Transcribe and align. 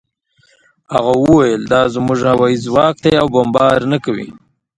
هغه 0.93 1.13
وویل 1.23 1.61
دا 1.73 1.81
زموږ 1.93 2.19
هوايي 2.31 2.57
ځواک 2.65 2.95
دی 3.03 3.13
او 3.21 3.27
بمبار 3.33 3.79
نه 3.91 3.97
کوي 4.05 4.27